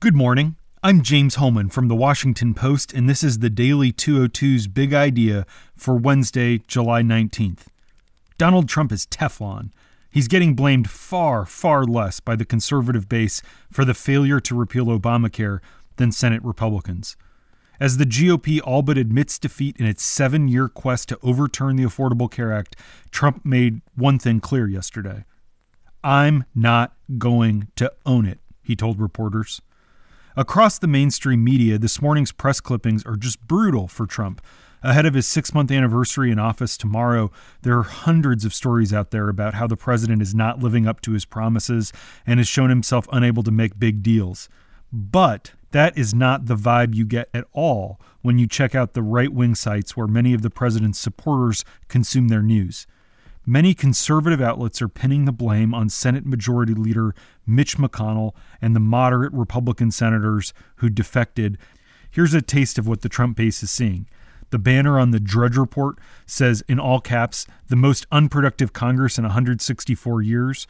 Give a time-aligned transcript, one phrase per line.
[0.00, 0.54] Good morning.
[0.80, 5.44] I'm James Hohmann from the Washington Post, and this is the Daily 202's big idea
[5.76, 7.66] for Wednesday, July 19th.
[8.38, 9.72] Donald Trump is Teflon.
[10.08, 13.42] He's getting blamed far, far less by the conservative base
[13.72, 15.58] for the failure to repeal Obamacare
[15.96, 17.16] than Senate Republicans.
[17.80, 21.82] As the GOP all but admits defeat in its seven year quest to overturn the
[21.82, 22.76] Affordable Care Act,
[23.10, 25.24] Trump made one thing clear yesterday
[26.04, 29.60] I'm not going to own it, he told reporters.
[30.38, 34.40] Across the mainstream media, this morning's press clippings are just brutal for Trump.
[34.84, 39.10] Ahead of his six month anniversary in office tomorrow, there are hundreds of stories out
[39.10, 41.92] there about how the president is not living up to his promises
[42.24, 44.48] and has shown himself unable to make big deals.
[44.92, 49.02] But that is not the vibe you get at all when you check out the
[49.02, 52.86] right wing sites where many of the president's supporters consume their news.
[53.50, 57.14] Many conservative outlets are pinning the blame on Senate Majority Leader
[57.46, 61.56] Mitch McConnell and the moderate Republican senators who defected.
[62.10, 64.06] Here's a taste of what the Trump base is seeing.
[64.50, 65.96] The banner on the Drudge Report
[66.26, 70.66] says, in all caps, the most unproductive Congress in 164 years.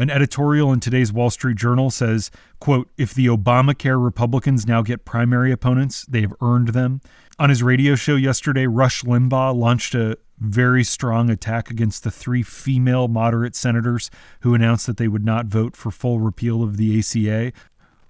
[0.00, 5.04] An editorial in today's Wall Street Journal says, quote, if the Obamacare Republicans now get
[5.04, 7.02] primary opponents, they have earned them.
[7.38, 12.42] On his radio show yesterday, Rush Limbaugh launched a very strong attack against the three
[12.42, 16.98] female moderate senators who announced that they would not vote for full repeal of the
[16.98, 17.52] ACA.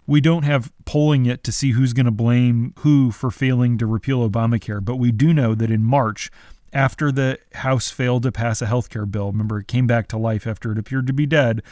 [0.06, 3.86] We don't have polling yet to see who's going to blame who for failing to
[3.86, 6.30] repeal Obamacare, but we do know that in March,
[6.72, 10.18] after the House failed to pass a health care bill, remember it came back to
[10.18, 11.62] life after it appeared to be dead,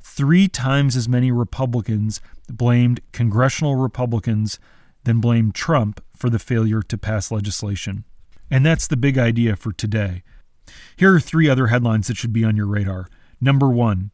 [0.00, 4.58] three times as many Republicans blamed congressional Republicans
[5.04, 8.04] than blamed Trump for the failure to pass legislation.
[8.50, 10.22] And that's the big idea for today.
[10.96, 13.08] Here are three other headlines that should be on your radar.
[13.40, 14.10] Number one,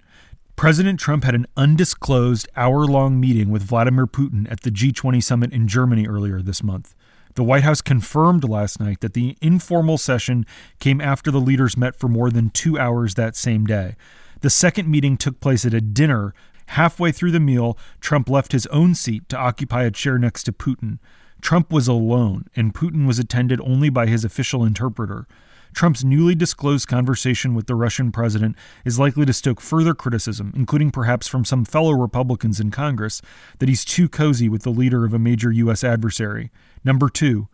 [0.56, 5.52] President Trump had an undisclosed hour long meeting with Vladimir Putin at the G20 summit
[5.52, 6.94] in Germany earlier this month.
[7.34, 10.44] The White House confirmed last night that the informal session
[10.80, 13.96] came after the leaders met for more than two hours that same day.
[14.42, 16.34] The second meeting took place at a dinner.
[16.66, 20.52] Halfway through the meal, Trump left his own seat to occupy a chair next to
[20.52, 20.98] Putin.
[21.40, 25.26] Trump was alone, and Putin was attended only by his official interpreter.
[25.72, 30.90] Trump's newly disclosed conversation with the Russian president is likely to stoke further criticism, including
[30.90, 33.22] perhaps from some fellow Republicans in Congress,
[33.58, 35.82] that he's too cozy with the leader of a major U.S.
[35.82, 36.50] adversary.
[36.84, 37.48] Number two,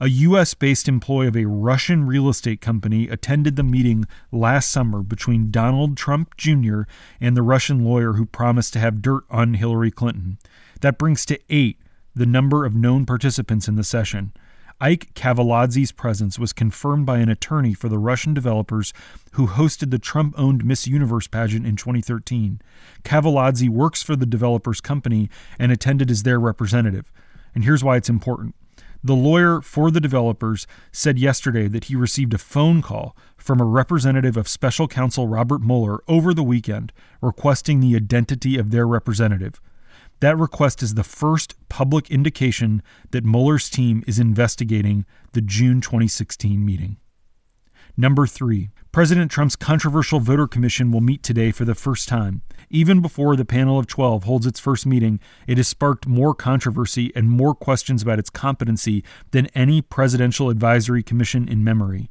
[0.00, 0.54] a U.S.
[0.54, 5.96] based employee of a Russian real estate company attended the meeting last summer between Donald
[5.96, 6.82] Trump Jr.
[7.20, 10.38] and the Russian lawyer who promised to have dirt on Hillary Clinton.
[10.80, 11.78] That brings to eight
[12.14, 14.32] the number of known participants in the session.
[14.80, 18.92] Ike Kaveladze's presence was confirmed by an attorney for the Russian developers
[19.32, 22.60] who hosted the Trump owned Miss Universe pageant in 2013.
[23.04, 27.12] Kaveladze works for the developers' company and attended as their representative.
[27.54, 28.54] And here's why it's important.
[29.02, 33.64] The lawyer for the developers said yesterday that he received a phone call from a
[33.64, 39.60] representative of special counsel Robert Mueller over the weekend requesting the identity of their representative.
[40.24, 45.04] That request is the first public indication that Mueller's team is investigating
[45.34, 46.96] the June 2016 meeting.
[47.94, 52.40] Number three, President Trump's controversial voter commission will meet today for the first time.
[52.70, 57.12] Even before the panel of 12 holds its first meeting, it has sparked more controversy
[57.14, 62.08] and more questions about its competency than any presidential advisory commission in memory.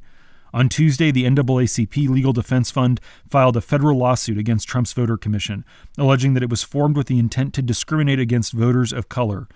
[0.54, 5.64] On Tuesday, the NAACP Legal Defense Fund filed a federal lawsuit against Trump's voter commission,
[5.98, 9.48] alleging that it was formed with the intent to discriminate against voters of color.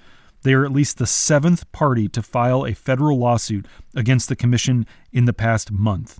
[0.43, 4.87] They are at least the seventh party to file a federal lawsuit against the commission
[5.13, 6.19] in the past month.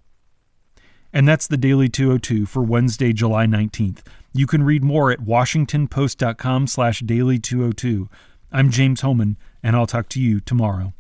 [1.13, 4.07] And that's the Daily 202 for Wednesday, July 19th.
[4.33, 8.09] You can read more at washingtonpost.com slash daily 202.
[8.53, 10.93] I'm James Hohmann, and I'll talk to you tomorrow.